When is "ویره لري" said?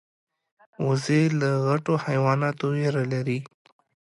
2.73-3.39